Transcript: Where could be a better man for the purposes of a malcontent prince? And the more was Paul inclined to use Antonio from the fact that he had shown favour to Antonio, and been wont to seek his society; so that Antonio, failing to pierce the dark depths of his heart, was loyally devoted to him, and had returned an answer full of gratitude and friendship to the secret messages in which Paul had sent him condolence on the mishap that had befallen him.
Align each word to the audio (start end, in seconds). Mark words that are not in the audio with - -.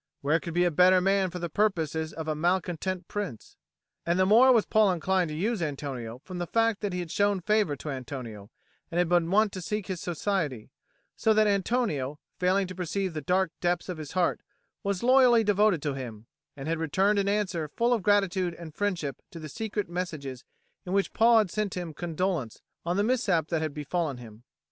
Where 0.21 0.39
could 0.39 0.55
be 0.55 0.63
a 0.63 0.71
better 0.71 0.99
man 0.99 1.29
for 1.29 1.37
the 1.37 1.47
purposes 1.47 2.11
of 2.11 2.27
a 2.27 2.33
malcontent 2.33 3.07
prince? 3.07 3.55
And 4.03 4.17
the 4.17 4.25
more 4.25 4.51
was 4.51 4.65
Paul 4.65 4.91
inclined 4.91 5.29
to 5.29 5.35
use 5.35 5.61
Antonio 5.61 6.23
from 6.25 6.39
the 6.39 6.47
fact 6.47 6.81
that 6.81 6.91
he 6.91 7.01
had 7.01 7.11
shown 7.11 7.39
favour 7.39 7.75
to 7.75 7.91
Antonio, 7.91 8.49
and 8.89 9.07
been 9.07 9.29
wont 9.29 9.51
to 9.51 9.61
seek 9.61 9.85
his 9.85 10.01
society; 10.01 10.71
so 11.15 11.35
that 11.35 11.45
Antonio, 11.45 12.17
failing 12.39 12.65
to 12.65 12.73
pierce 12.73 12.93
the 12.93 13.21
dark 13.21 13.51
depths 13.61 13.89
of 13.89 13.99
his 13.99 14.13
heart, 14.13 14.41
was 14.81 15.03
loyally 15.03 15.43
devoted 15.43 15.83
to 15.83 15.93
him, 15.93 16.25
and 16.57 16.67
had 16.67 16.79
returned 16.79 17.19
an 17.19 17.29
answer 17.29 17.67
full 17.67 17.93
of 17.93 18.01
gratitude 18.01 18.55
and 18.55 18.73
friendship 18.73 19.21
to 19.29 19.37
the 19.37 19.49
secret 19.49 19.87
messages 19.87 20.43
in 20.83 20.93
which 20.93 21.13
Paul 21.13 21.37
had 21.37 21.51
sent 21.51 21.75
him 21.77 21.93
condolence 21.93 22.63
on 22.83 22.97
the 22.97 23.03
mishap 23.03 23.49
that 23.49 23.61
had 23.61 23.75
befallen 23.75 24.17
him. 24.17 24.45